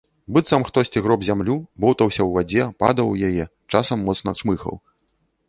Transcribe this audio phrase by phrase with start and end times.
[0.35, 4.83] Быццам хтосьці гроб зямлю, боўтаўся ў вадзе, падаў у яе, часам моцна чмыхаў.